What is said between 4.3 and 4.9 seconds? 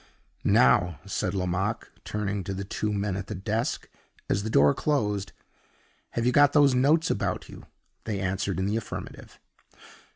as the door